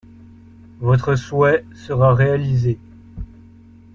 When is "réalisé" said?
2.15-2.79